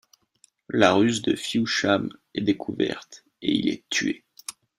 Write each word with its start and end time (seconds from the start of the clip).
La 0.71 0.93
ruse 0.93 1.21
de 1.21 1.35
Fewsham 1.35 2.09
est 2.33 2.41
découverte 2.41 3.23
et 3.43 3.53
il 3.55 3.69
est 3.69 3.83
tué. 3.91 4.25